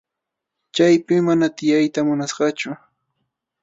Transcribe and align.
Chaypi 0.75 1.15
mana 1.27 1.45
tiyayta 1.57 1.99
munasqachu. 2.07 2.69